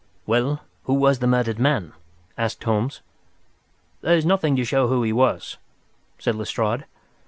"Well, 0.25 0.61
who 0.85 0.95
was 0.95 1.19
the 1.19 1.27
murdered 1.27 1.59
man?" 1.59 1.93
asked 2.35 2.63
Holmes. 2.63 3.01
"There's 4.01 4.25
nothing 4.25 4.55
to 4.55 4.65
show 4.65 4.87
who 4.87 5.03
he 5.03 5.13
was," 5.13 5.59
said 6.17 6.33
Lestrade. 6.33 6.85